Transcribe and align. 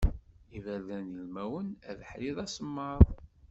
Iberdan 0.57 1.05
d 1.15 1.17
ilmawen, 1.21 1.67
abeḥri 1.91 2.29
d 2.35 2.37
asemmaḍ. 2.45 3.01